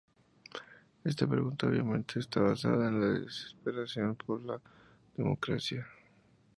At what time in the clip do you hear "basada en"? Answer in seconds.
2.41-2.99